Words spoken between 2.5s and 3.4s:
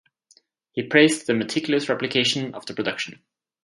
of the production.